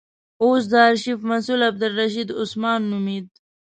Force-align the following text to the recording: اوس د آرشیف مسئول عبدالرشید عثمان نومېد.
اوس 0.43 0.63
د 0.71 0.73
آرشیف 0.87 1.19
مسئول 1.31 1.61
عبدالرشید 1.69 2.29
عثمان 2.41 2.81
نومېد. 2.91 3.25